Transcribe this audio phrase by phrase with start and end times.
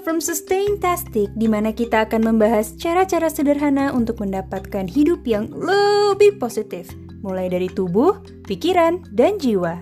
[0.00, 6.88] from Sustaintastic, di mana kita akan membahas cara-cara sederhana untuk mendapatkan hidup yang lebih positif,
[7.20, 8.16] mulai dari tubuh,
[8.48, 9.76] pikiran, dan jiwa.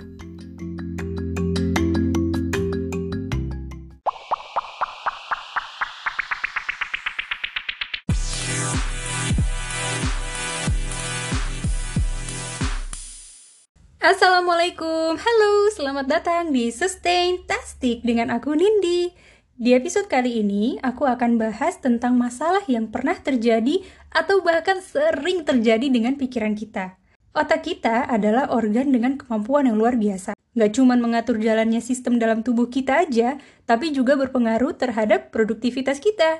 [13.99, 19.29] Assalamualaikum, halo, selamat datang di Sustaintastic dengan aku Nindi.
[19.59, 25.43] Di episode kali ini, aku akan bahas tentang masalah yang pernah terjadi atau bahkan sering
[25.43, 26.95] terjadi dengan pikiran kita.
[27.35, 30.39] Otak kita adalah organ dengan kemampuan yang luar biasa.
[30.55, 36.39] Gak cuma mengatur jalannya sistem dalam tubuh kita aja, tapi juga berpengaruh terhadap produktivitas kita.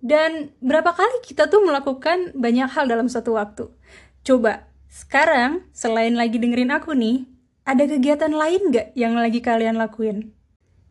[0.00, 3.68] Dan berapa kali kita tuh melakukan banyak hal dalam suatu waktu.
[4.24, 7.28] Coba, sekarang selain lagi dengerin aku nih,
[7.68, 10.37] ada kegiatan lain gak yang lagi kalian lakuin?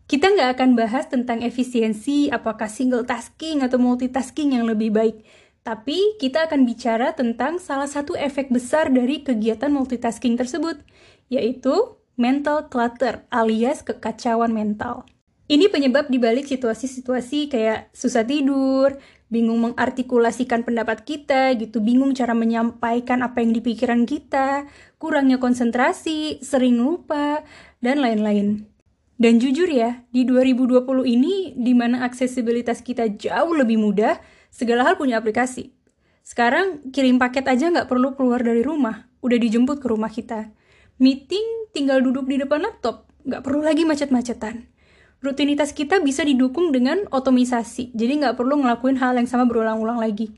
[0.08, 5.20] Kita nggak akan bahas tentang efisiensi, apakah single tasking atau multitasking yang lebih baik.
[5.68, 10.80] Tapi kita akan bicara tentang salah satu efek besar dari kegiatan multitasking tersebut,
[11.28, 15.04] yaitu mental clutter alias kekacauan mental.
[15.52, 18.96] Ini penyebab dibalik situasi-situasi kayak susah tidur,
[19.28, 24.72] bingung mengartikulasikan pendapat kita, gitu, bingung cara menyampaikan apa yang di pikiran kita,
[25.04, 27.44] kurangnya konsentrasi, sering lupa,
[27.84, 28.77] dan lain-lain.
[29.18, 34.22] Dan jujur ya, di 2020 ini di mana aksesibilitas kita jauh lebih mudah,
[34.54, 35.74] segala hal punya aplikasi.
[36.22, 40.54] Sekarang kirim paket aja nggak perlu keluar dari rumah, udah dijemput ke rumah kita.
[41.02, 44.70] Meeting tinggal duduk di depan laptop, nggak perlu lagi macet-macetan.
[45.18, 50.30] Rutinitas kita bisa didukung dengan otomisasi, jadi nggak perlu ngelakuin hal yang sama berulang-ulang lagi.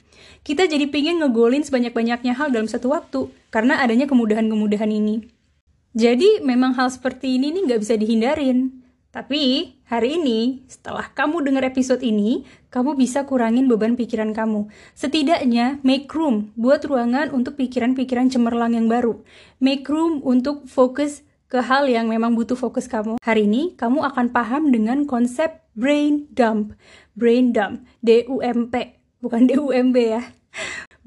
[0.48, 5.39] Kita jadi pengen ngegolin sebanyak-banyaknya hal dalam satu waktu, karena adanya kemudahan-kemudahan ini.
[5.98, 8.86] Jadi memang hal seperti ini nih nggak bisa dihindarin.
[9.10, 14.70] Tapi hari ini, setelah kamu dengar episode ini, kamu bisa kurangin beban pikiran kamu.
[14.94, 19.18] Setidaknya make room buat ruangan untuk pikiran-pikiran cemerlang yang baru.
[19.58, 23.18] Make room untuk fokus ke hal yang memang butuh fokus kamu.
[23.26, 26.78] Hari ini kamu akan paham dengan konsep brain dump.
[27.18, 28.74] Brain dump, D-U-M-P,
[29.26, 30.22] bukan D-U-M-B ya.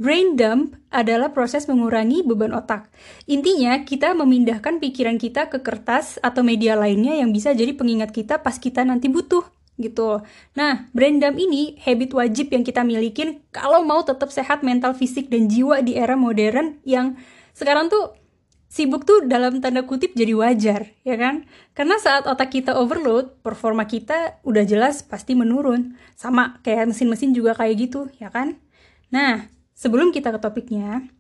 [0.03, 2.91] Brain dump adalah proses mengurangi beban otak.
[3.31, 8.43] Intinya, kita memindahkan pikiran kita ke kertas atau media lainnya yang bisa jadi pengingat kita
[8.43, 9.47] pas kita nanti butuh
[9.79, 10.19] gitu.
[10.59, 15.31] Nah, brain dump ini habit wajib yang kita milikin kalau mau tetap sehat mental, fisik,
[15.31, 17.15] dan jiwa di era modern yang
[17.55, 18.19] sekarang tuh
[18.67, 21.47] sibuk tuh dalam tanda kutip jadi wajar, ya kan?
[21.79, 25.95] Karena saat otak kita overload, performa kita udah jelas pasti menurun.
[26.19, 28.57] Sama kayak mesin-mesin juga kayak gitu, ya kan?
[29.12, 31.10] Nah, Sebelum kita ke topiknya,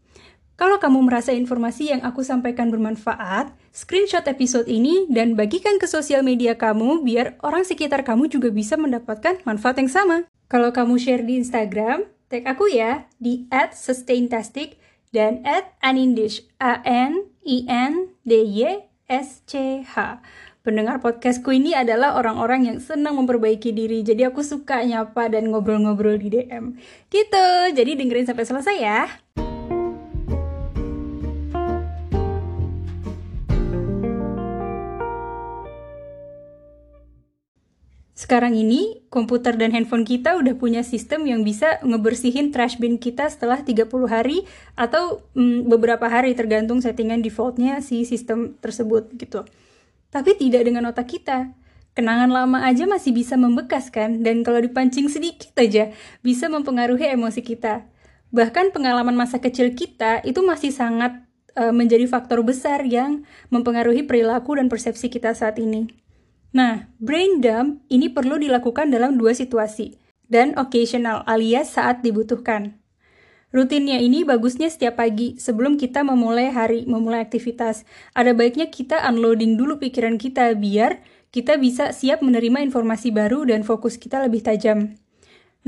[0.54, 6.22] kalau kamu merasa informasi yang aku sampaikan bermanfaat, screenshot episode ini dan bagikan ke sosial
[6.22, 10.30] media kamu biar orang sekitar kamu juga bisa mendapatkan manfaat yang sama.
[10.46, 14.78] Kalau kamu share di Instagram, tag aku ya di @sustaintastic
[15.10, 15.42] dan
[15.82, 20.22] @anindish a n i n d y s c h.
[20.62, 26.14] Pendengar podcastku ini adalah orang-orang yang senang memperbaiki diri, jadi aku suka nyapa dan ngobrol-ngobrol
[26.22, 26.78] di DM.
[27.10, 29.10] Gitu, jadi dengerin sampai selesai ya.
[38.14, 43.26] Sekarang ini, komputer dan handphone kita udah punya sistem yang bisa ngebersihin trash bin kita
[43.26, 44.46] setelah 30 hari
[44.78, 49.42] atau mm, beberapa hari tergantung settingan defaultnya si sistem tersebut gitu
[50.12, 51.56] tapi tidak dengan otak kita.
[51.96, 57.40] Kenangan lama aja masih bisa membekas kan, dan kalau dipancing sedikit aja bisa mempengaruhi emosi
[57.40, 57.88] kita.
[58.32, 64.56] Bahkan pengalaman masa kecil kita itu masih sangat uh, menjadi faktor besar yang mempengaruhi perilaku
[64.56, 65.88] dan persepsi kita saat ini.
[66.52, 69.96] Nah, brain dump ini perlu dilakukan dalam dua situasi,
[70.28, 72.81] dan occasional alias saat dibutuhkan.
[73.52, 77.84] Rutinnya ini bagusnya setiap pagi sebelum kita memulai hari, memulai aktivitas.
[78.16, 83.60] Ada baiknya kita unloading dulu pikiran kita biar kita bisa siap menerima informasi baru dan
[83.60, 84.96] fokus kita lebih tajam.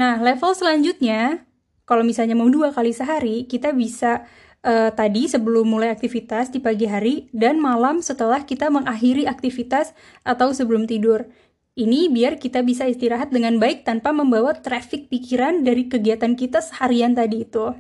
[0.01, 1.45] Nah, level selanjutnya,
[1.85, 4.25] kalau misalnya mau dua kali sehari, kita bisa
[4.65, 9.93] uh, tadi sebelum mulai aktivitas di pagi hari dan malam setelah kita mengakhiri aktivitas
[10.25, 11.29] atau sebelum tidur.
[11.75, 17.19] Ini biar kita bisa istirahat dengan baik tanpa membawa traffic pikiran dari kegiatan kita seharian
[17.19, 17.75] tadi itu.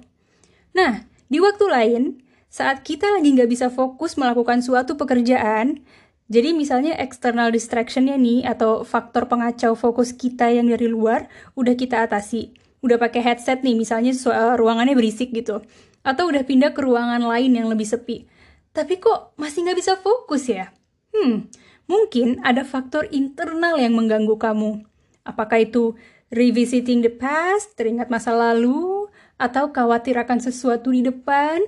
[0.75, 2.02] Nah, di waktu lain,
[2.50, 5.87] saat kita lagi nggak bisa fokus melakukan suatu pekerjaan,
[6.26, 12.02] jadi misalnya external distractionnya nih atau faktor pengacau fokus kita yang dari luar udah kita
[12.02, 12.50] atasi.
[12.82, 15.62] Udah pakai headset nih misalnya soal ruangannya berisik gitu.
[16.02, 18.26] Atau udah pindah ke ruangan lain yang lebih sepi.
[18.75, 20.75] Tapi kok masih nggak bisa fokus ya?
[21.14, 21.46] Hmm,
[21.84, 24.84] Mungkin ada faktor internal yang mengganggu kamu.
[25.25, 25.96] Apakah itu
[26.32, 31.60] revisiting the past, teringat masa lalu, atau khawatir akan sesuatu di depan,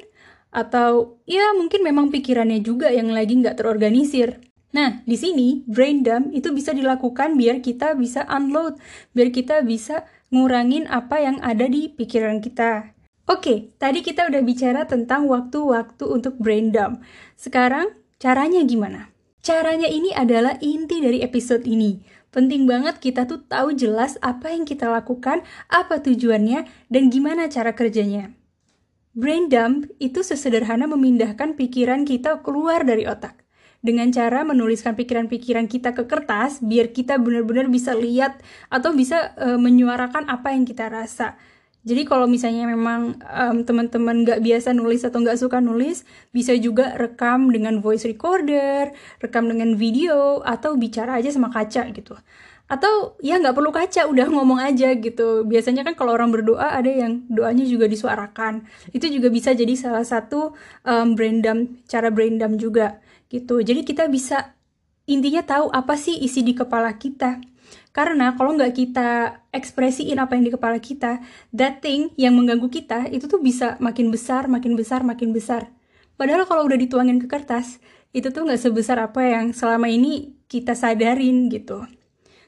[0.53, 4.41] atau ya mungkin memang pikirannya juga yang lagi nggak terorganisir.
[4.77, 8.77] Nah, di sini brain dump itu bisa dilakukan biar kita bisa unload,
[9.17, 12.93] biar kita bisa ngurangin apa yang ada di pikiran kita.
[13.27, 17.03] Oke, tadi kita udah bicara tentang waktu-waktu untuk brain dump.
[17.35, 17.91] Sekarang,
[18.21, 19.16] caranya gimana?
[19.47, 22.03] Caranya ini adalah inti dari episode ini.
[22.35, 27.71] Penting banget kita tuh tahu jelas apa yang kita lakukan, apa tujuannya, dan gimana cara
[27.71, 28.35] kerjanya.
[29.15, 33.47] Brain dump itu sesederhana memindahkan pikiran kita keluar dari otak
[33.87, 39.55] dengan cara menuliskan pikiran-pikiran kita ke kertas biar kita benar-benar bisa lihat atau bisa uh,
[39.63, 41.39] menyuarakan apa yang kita rasa.
[41.87, 46.03] Jadi kalau misalnya memang um, teman-teman nggak biasa nulis atau nggak suka nulis,
[46.35, 48.91] bisa juga rekam dengan voice recorder,
[49.23, 52.19] rekam dengan video, atau bicara aja sama kaca gitu.
[52.67, 55.47] Atau ya nggak perlu kaca, udah ngomong aja gitu.
[55.47, 58.67] Biasanya kan kalau orang berdoa ada yang doanya juga disuarakan.
[58.91, 62.99] Itu juga bisa jadi salah satu um, brain dump, cara brain dump juga
[63.31, 63.63] gitu.
[63.63, 64.59] Jadi kita bisa
[65.07, 67.39] intinya tahu apa sih isi di kepala kita.
[67.97, 71.25] Karena kalau nggak kita ekspresiin apa yang di kepala kita,
[71.57, 75.73] that thing yang mengganggu kita itu tuh bisa makin besar, makin besar, makin besar.
[76.21, 77.81] Padahal kalau udah dituangin ke kertas,
[78.13, 81.89] itu tuh nggak sebesar apa yang selama ini kita sadarin gitu.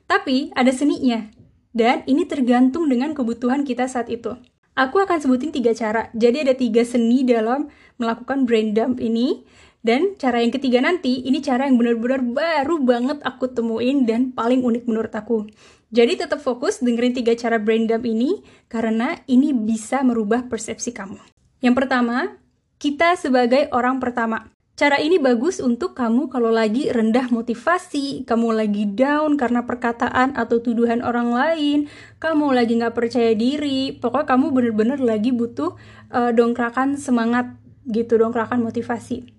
[0.05, 1.33] Tapi ada seninya,
[1.73, 4.37] dan ini tergantung dengan kebutuhan kita saat itu.
[4.79, 6.13] Aku akan sebutin tiga cara.
[6.15, 7.67] Jadi ada tiga seni dalam
[7.99, 9.43] melakukan brain dump ini.
[9.89, 14.61] Dan cara yang ketiga nanti, ini cara yang benar-benar baru banget aku temuin dan paling
[14.61, 15.49] unik menurut aku.
[15.89, 21.17] Jadi tetap fokus dengerin tiga cara brain dump ini, karena ini bisa merubah persepsi kamu.
[21.65, 22.37] Yang pertama,
[22.77, 24.53] kita sebagai orang pertama.
[24.77, 30.61] Cara ini bagus untuk kamu kalau lagi rendah motivasi, kamu lagi down karena perkataan atau
[30.61, 31.79] tuduhan orang lain,
[32.21, 35.81] kamu lagi nggak percaya diri, pokoknya kamu bener-bener lagi butuh
[36.13, 37.57] uh, dongkrakan semangat
[37.89, 39.38] gitu, dongkrakan motivasi.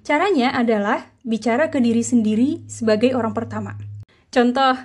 [0.00, 3.76] Caranya adalah bicara ke diri sendiri sebagai orang pertama.
[4.32, 4.78] Contoh,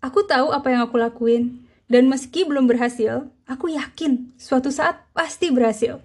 [0.00, 5.52] aku tahu apa yang aku lakuin, dan meski belum berhasil, aku yakin suatu saat pasti
[5.52, 6.00] berhasil.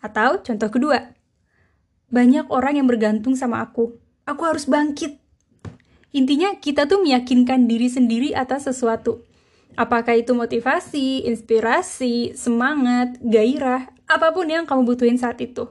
[0.00, 1.12] Atau contoh kedua,
[2.08, 3.94] banyak orang yang bergantung sama aku.
[4.24, 5.20] Aku harus bangkit.
[6.16, 9.20] Intinya kita tuh meyakinkan diri sendiri atas sesuatu.
[9.76, 15.68] Apakah itu motivasi, inspirasi, semangat, gairah, apa pun yang kamu butuhin saat itu.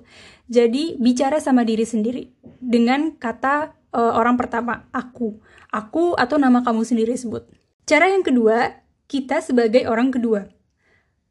[0.48, 2.32] Jadi bicara sama diri sendiri
[2.64, 7.44] dengan kata uh, orang pertama aku, aku atau nama kamu sendiri sebut.
[7.84, 8.80] Cara yang kedua,
[9.12, 10.48] kita sebagai orang kedua.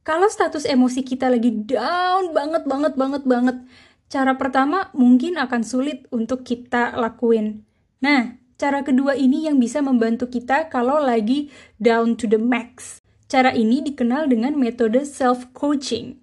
[0.06, 3.56] Kalau status emosi kita lagi down banget banget banget banget,
[4.06, 7.66] cara pertama mungkin akan sulit untuk kita lakuin.
[8.04, 13.00] Nah, cara kedua ini yang bisa membantu kita kalau lagi down to the max.
[13.26, 16.22] Cara ini dikenal dengan metode self-coaching.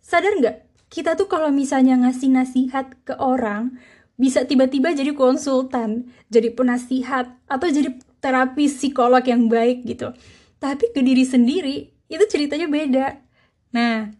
[0.00, 0.56] Sadar nggak
[0.88, 3.76] kita tuh kalau misalnya ngasih nasihat ke orang,
[4.18, 10.10] bisa tiba-tiba jadi konsultan, jadi penasihat, atau jadi terapi psikolog yang baik gitu.
[10.58, 11.76] Tapi ke diri sendiri,
[12.10, 13.06] itu ceritanya beda.
[13.76, 14.10] Nah,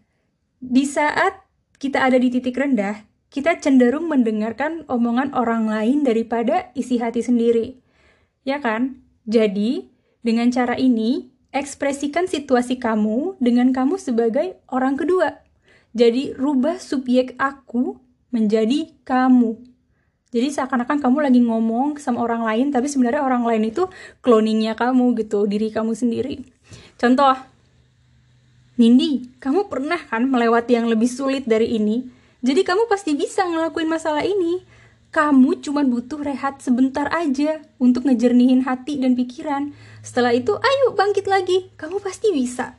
[0.61, 1.43] di saat
[1.81, 7.75] kita ada di titik rendah, kita cenderung mendengarkan omongan orang lain daripada isi hati sendiri.
[8.47, 9.03] Ya kan?
[9.27, 9.91] Jadi,
[10.23, 15.48] dengan cara ini, ekspresikan situasi kamu dengan kamu sebagai orang kedua
[15.89, 17.97] jadi rubah subjek aku
[18.29, 19.57] menjadi kamu.
[20.29, 23.89] Jadi seakan-akan kamu lagi ngomong sama orang lain, tapi sebenarnya orang lain itu
[24.21, 26.45] cloningnya kamu gitu, diri kamu sendiri.
[27.01, 27.33] Contoh,
[28.77, 32.05] Nindi, kamu pernah kan melewati yang lebih sulit dari ini?
[32.45, 34.61] Jadi kamu pasti bisa ngelakuin masalah ini.
[35.09, 39.73] Kamu cuma butuh rehat sebentar aja untuk ngejernihin hati dan pikiran.
[40.05, 41.73] Setelah itu, ayo bangkit lagi.
[41.73, 42.77] Kamu pasti bisa.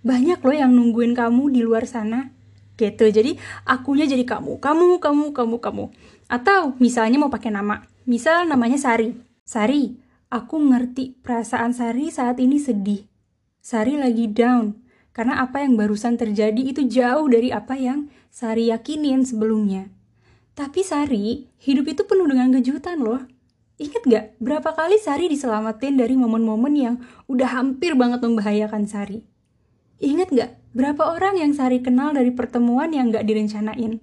[0.00, 2.37] Banyak loh yang nungguin kamu di luar sana
[2.78, 3.10] gitu.
[3.10, 3.34] Jadi
[3.66, 5.84] akunya jadi kamu kamu kamu kamu kamu.
[6.30, 7.82] Atau misalnya mau pakai nama.
[8.06, 9.12] Misal namanya Sari.
[9.42, 9.98] Sari
[10.30, 13.04] aku ngerti perasaan Sari saat ini sedih.
[13.58, 14.78] Sari lagi down.
[15.10, 19.90] Karena apa yang barusan terjadi itu jauh dari apa yang Sari yakinin sebelumnya.
[20.54, 23.26] Tapi Sari hidup itu penuh dengan kejutan loh.
[23.78, 26.94] Ingat gak berapa kali Sari diselamatin dari momen-momen yang
[27.30, 29.22] udah hampir banget membahayakan Sari?
[30.02, 34.00] Ingat gak Berapa orang yang Sari kenal dari pertemuan yang gak direncanain?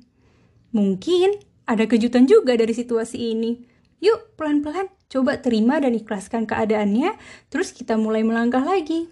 [0.74, 1.30] Mungkin
[1.66, 3.64] ada kejutan juga dari situasi ini.
[4.04, 7.16] Yuk, pelan-pelan coba terima dan ikhlaskan keadaannya,
[7.48, 9.08] terus kita mulai melangkah lagi.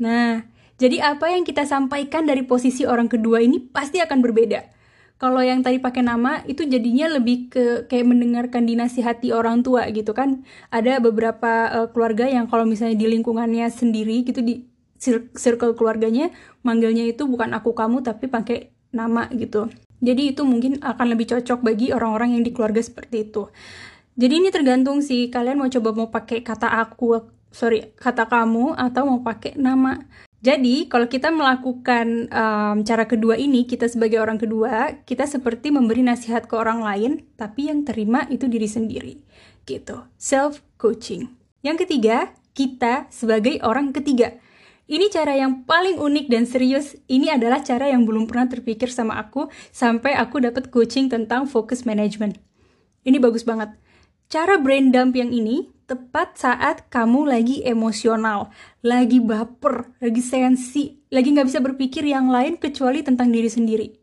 [0.00, 0.46] Nah,
[0.80, 4.64] jadi apa yang kita sampaikan dari posisi orang kedua ini pasti akan berbeda.
[5.20, 10.16] Kalau yang tadi pakai nama itu jadinya lebih ke kayak mendengarkan dinasihati orang tua gitu
[10.16, 10.48] kan.
[10.72, 14.69] Ada beberapa uh, keluarga yang kalau misalnya di lingkungannya sendiri gitu di
[15.34, 16.28] circle keluarganya
[16.60, 19.72] manggilnya itu bukan aku kamu tapi pakai nama gitu.
[20.00, 23.48] Jadi itu mungkin akan lebih cocok bagi orang-orang yang di keluarga seperti itu.
[24.16, 29.02] Jadi ini tergantung sih kalian mau coba mau pakai kata aku, sorry kata kamu atau
[29.08, 29.96] mau pakai nama.
[30.40, 36.00] Jadi, kalau kita melakukan um, cara kedua ini, kita sebagai orang kedua, kita seperti memberi
[36.00, 39.20] nasihat ke orang lain, tapi yang terima itu diri sendiri.
[39.68, 40.00] Gitu.
[40.16, 41.28] Self-coaching.
[41.60, 44.40] Yang ketiga, kita sebagai orang ketiga.
[44.90, 46.98] Ini cara yang paling unik dan serius.
[47.06, 51.86] Ini adalah cara yang belum pernah terpikir sama aku sampai aku dapat coaching tentang focus
[51.86, 52.42] management.
[53.06, 53.70] Ini bagus banget.
[54.26, 58.50] Cara brain dump yang ini tepat saat kamu lagi emosional,
[58.82, 63.94] lagi baper, lagi sensi, lagi nggak bisa berpikir yang lain kecuali tentang diri sendiri.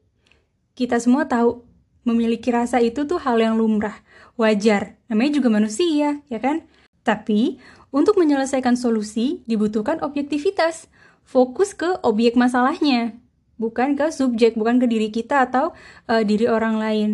[0.71, 1.67] Kita semua tahu,
[2.07, 4.03] memiliki rasa itu tuh hal yang lumrah,
[4.39, 6.63] wajar, namanya juga manusia, ya kan?
[7.07, 7.59] Tapi,
[7.91, 10.91] untuk menyelesaikan solusi dibutuhkan objektivitas,
[11.23, 13.15] fokus ke objek masalahnya,
[13.59, 15.73] bukan ke subjek, bukan ke diri kita atau
[16.07, 17.09] uh, diri orang lain.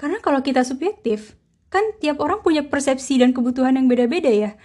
[0.00, 1.36] Karena kalau kita subjektif,
[1.68, 4.56] kan tiap orang punya persepsi dan kebutuhan yang beda-beda ya.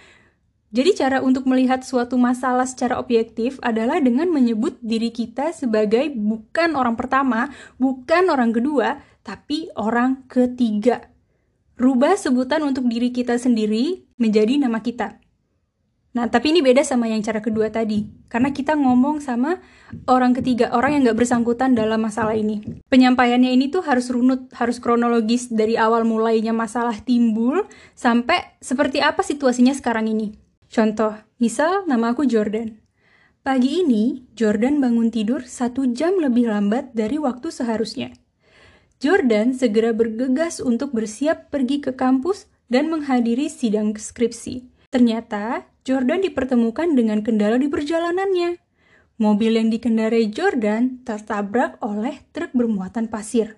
[0.74, 6.74] Jadi cara untuk melihat suatu masalah secara objektif adalah dengan menyebut diri kita sebagai bukan
[6.74, 11.06] orang pertama, bukan orang kedua, tapi orang ketiga.
[11.78, 15.25] Rubah sebutan untuk diri kita sendiri menjadi nama kita.
[16.16, 19.60] Nah, tapi ini beda sama yang cara kedua tadi, karena kita ngomong sama
[20.08, 22.64] orang ketiga, orang yang nggak bersangkutan dalam masalah ini.
[22.88, 29.20] Penyampaiannya ini tuh harus runut, harus kronologis dari awal mulainya masalah timbul sampai seperti apa
[29.20, 30.32] situasinya sekarang ini.
[30.72, 32.80] Contoh, misal nama aku Jordan.
[33.44, 38.16] Pagi ini, Jordan bangun tidur satu jam lebih lambat dari waktu seharusnya.
[39.04, 44.64] Jordan segera bergegas untuk bersiap pergi ke kampus dan menghadiri sidang skripsi.
[44.88, 48.58] Ternyata Jordan dipertemukan dengan kendala di perjalanannya.
[49.22, 53.54] Mobil yang dikendarai Jordan tertabrak oleh truk bermuatan pasir.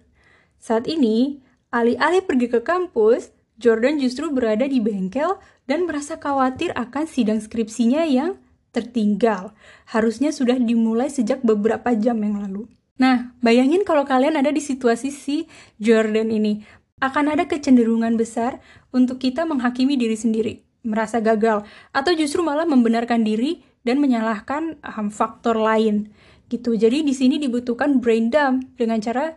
[0.60, 1.40] Saat ini,
[1.72, 8.04] alih-alih pergi ke kampus, Jordan justru berada di bengkel dan merasa khawatir akan sidang skripsinya
[8.04, 8.36] yang
[8.76, 9.56] tertinggal.
[9.88, 12.68] Harusnya sudah dimulai sejak beberapa jam yang lalu.
[13.00, 15.48] Nah, bayangin kalau kalian ada di situasi si
[15.80, 16.60] Jordan ini.
[17.00, 18.60] Akan ada kecenderungan besar
[18.92, 25.12] untuk kita menghakimi diri sendiri merasa gagal atau justru malah membenarkan diri dan menyalahkan um,
[25.12, 26.08] faktor lain
[26.48, 26.72] gitu.
[26.74, 29.36] Jadi di sini dibutuhkan brain dump dengan cara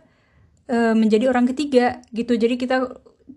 [0.72, 2.34] uh, menjadi orang ketiga gitu.
[2.40, 2.88] Jadi kita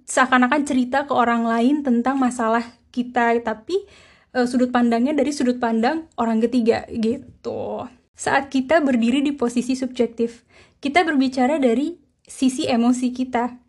[0.08, 2.64] seakan-akan cerita ke orang lain tentang masalah
[2.96, 3.84] kita tapi
[4.32, 7.84] uh, sudut pandangnya dari sudut pandang orang ketiga gitu.
[8.16, 10.48] Saat kita berdiri di posisi subjektif,
[10.80, 13.65] kita berbicara dari sisi emosi kita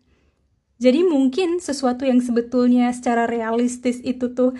[0.77, 4.53] jadi mungkin sesuatu yang sebetulnya secara realistis itu tuh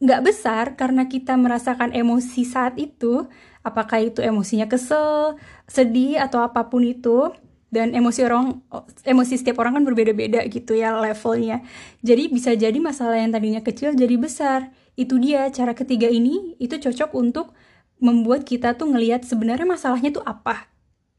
[0.00, 3.28] nggak besar karena kita merasakan emosi saat itu,
[3.60, 5.36] apakah itu emosinya kesel,
[5.68, 7.28] sedih atau apa pun itu,
[7.68, 8.64] dan emosi orang
[9.04, 11.60] emosi setiap orang kan berbeda-beda gitu ya levelnya.
[12.00, 14.72] Jadi bisa jadi masalah yang tadinya kecil jadi besar.
[14.96, 17.52] Itu dia cara ketiga ini itu cocok untuk
[18.00, 20.72] membuat kita tuh ngelihat sebenarnya masalahnya tuh apa.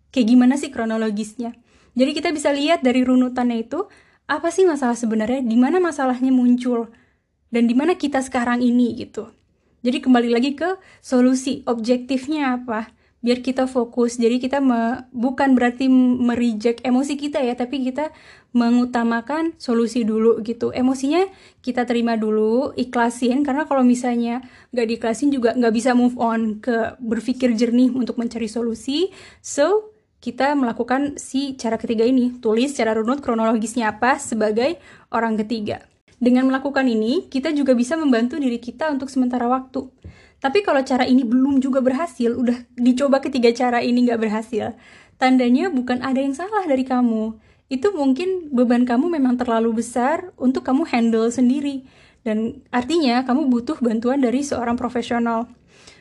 [0.10, 1.54] Kayak gimana sih kronologisnya.
[1.94, 3.86] Jadi kita bisa lihat dari runutannya itu
[4.30, 6.94] apa sih masalah sebenarnya, di mana masalahnya muncul,
[7.50, 9.34] dan di mana kita sekarang ini gitu.
[9.82, 12.94] Jadi kembali lagi ke solusi, objektifnya apa?
[13.20, 14.16] Biar kita fokus.
[14.16, 18.16] Jadi kita me, bukan berarti mereject emosi kita ya, tapi kita
[18.56, 20.72] mengutamakan solusi dulu gitu.
[20.72, 21.28] Emosinya
[21.60, 26.96] kita terima dulu, ikhlasin karena kalau misalnya nggak diikhlasin juga nggak bisa move on ke
[27.02, 29.12] berpikir jernih untuk mencari solusi.
[29.44, 34.76] So kita melakukan si cara ketiga ini, tulis secara runut kronologisnya apa sebagai
[35.16, 35.88] orang ketiga.
[36.20, 39.88] Dengan melakukan ini, kita juga bisa membantu diri kita untuk sementara waktu.
[40.40, 44.76] Tapi kalau cara ini belum juga berhasil, udah dicoba ketiga cara ini nggak berhasil,
[45.16, 47.40] tandanya bukan ada yang salah dari kamu.
[47.72, 51.88] Itu mungkin beban kamu memang terlalu besar untuk kamu handle sendiri.
[52.20, 55.48] Dan artinya kamu butuh bantuan dari seorang profesional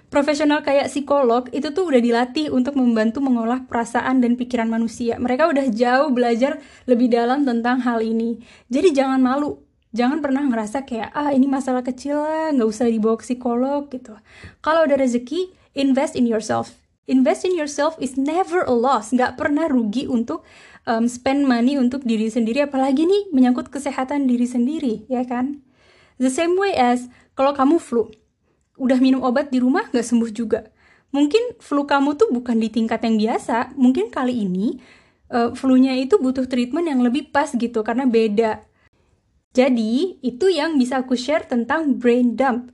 [0.09, 5.21] profesional kayak psikolog itu tuh udah dilatih untuk membantu mengolah perasaan dan pikiran manusia.
[5.21, 8.41] Mereka udah jauh belajar lebih dalam tentang hal ini.
[8.73, 9.61] Jadi jangan malu.
[9.89, 14.13] Jangan pernah ngerasa kayak, ah ini masalah kecil lah, nggak usah dibawa ke psikolog gitu.
[14.61, 16.77] Kalau ada rezeki, invest in yourself.
[17.09, 19.17] Invest in yourself is never a loss.
[19.17, 20.45] Nggak pernah rugi untuk
[20.85, 22.69] um, spend money untuk diri sendiri.
[22.69, 25.65] Apalagi nih menyangkut kesehatan diri sendiri, ya kan?
[26.21, 28.13] The same way as kalau kamu flu
[28.79, 30.71] udah minum obat di rumah nggak sembuh juga.
[31.11, 34.77] Mungkin flu kamu tuh bukan di tingkat yang biasa, mungkin kali ini
[35.33, 38.65] uh, flu-nya itu butuh treatment yang lebih pas gitu karena beda.
[39.57, 42.71] Jadi, itu yang bisa aku share tentang brain dump.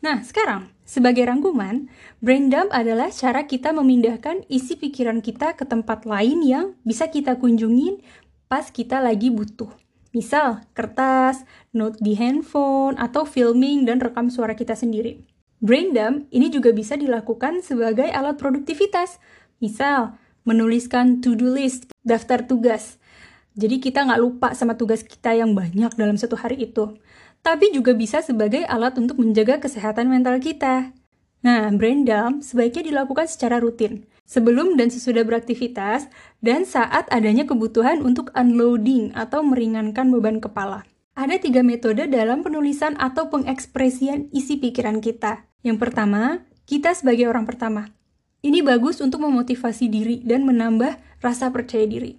[0.00, 1.86] Nah, sekarang, sebagai rangkuman,
[2.24, 7.36] brain dump adalah cara kita memindahkan isi pikiran kita ke tempat lain yang bisa kita
[7.36, 8.00] kunjungin
[8.48, 9.68] pas kita lagi butuh.
[10.16, 11.44] Misal, kertas,
[11.74, 15.33] note di handphone, atau filming dan rekam suara kita sendiri.
[15.64, 19.16] Brain dump ini juga bisa dilakukan sebagai alat produktivitas.
[19.64, 20.12] Misal,
[20.44, 23.00] menuliskan to-do list, daftar tugas.
[23.56, 27.00] Jadi kita nggak lupa sama tugas kita yang banyak dalam satu hari itu.
[27.40, 30.92] Tapi juga bisa sebagai alat untuk menjaga kesehatan mental kita.
[31.40, 36.12] Nah, brain dump sebaiknya dilakukan secara rutin, sebelum dan sesudah beraktivitas,
[36.44, 40.84] dan saat adanya kebutuhan untuk unloading atau meringankan beban kepala.
[41.14, 45.46] Ada tiga metode dalam penulisan atau pengekspresian isi pikiran kita.
[45.62, 47.94] Yang pertama, kita sebagai orang pertama.
[48.42, 52.18] Ini bagus untuk memotivasi diri dan menambah rasa percaya diri.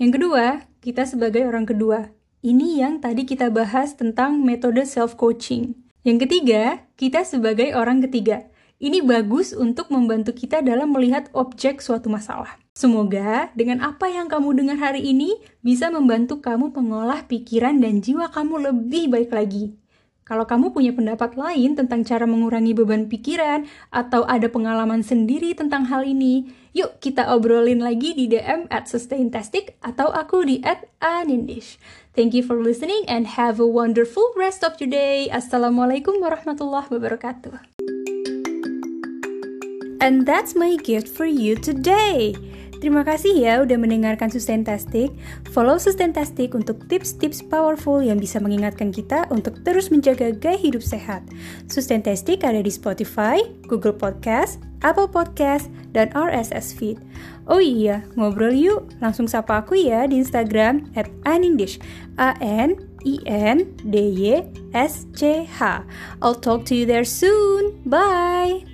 [0.00, 2.08] Yang kedua, kita sebagai orang kedua.
[2.40, 5.76] Ini yang tadi kita bahas tentang metode self-coaching.
[6.00, 8.48] Yang ketiga, kita sebagai orang ketiga.
[8.82, 12.58] Ini bagus untuk membantu kita dalam melihat objek suatu masalah.
[12.74, 18.26] Semoga dengan apa yang kamu dengar hari ini bisa membantu kamu mengolah pikiran dan jiwa
[18.34, 19.78] kamu lebih baik lagi.
[20.26, 25.86] Kalau kamu punya pendapat lain tentang cara mengurangi beban pikiran atau ada pengalaman sendiri tentang
[25.86, 31.78] hal ini, yuk kita obrolin lagi di DM at Sustaintastic atau aku di at Anindish.
[32.18, 35.30] Thank you for listening and have a wonderful rest of your day.
[35.30, 38.01] Assalamualaikum warahmatullahi wabarakatuh.
[40.02, 42.34] And that's my gift for you today.
[42.82, 45.14] Terima kasih ya udah mendengarkan Sustaintastic.
[45.54, 51.22] Follow Sustaintastic untuk tips-tips powerful yang bisa mengingatkan kita untuk terus menjaga gaya hidup sehat.
[51.70, 53.38] Sustaintastic ada di Spotify,
[53.70, 56.98] Google Podcast, Apple Podcast, dan RSS Feed.
[57.46, 58.90] Oh iya, ngobrol yuk.
[58.98, 61.78] Langsung sapa aku ya di Instagram at anindish.
[62.18, 63.62] A-N I-N-D-Y-S-C-H.
[66.22, 67.82] I'll talk to you there soon.
[67.86, 68.71] Bye!